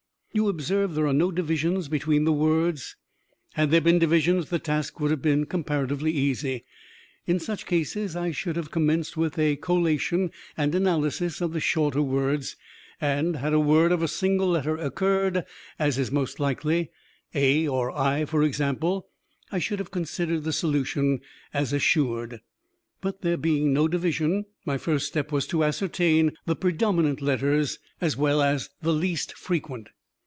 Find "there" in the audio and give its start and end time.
0.95-1.07, 3.69-3.81, 23.21-23.35